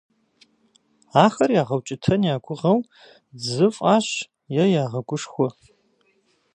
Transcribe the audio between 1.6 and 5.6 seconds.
ягъэукӀытэн я гугъэу дзы фӀащ е ягъэгушхуэ.